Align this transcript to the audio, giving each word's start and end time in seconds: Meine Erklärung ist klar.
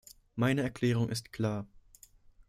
Meine 0.35 0.63
Erklärung 0.63 1.09
ist 1.09 1.31
klar. 1.31 1.67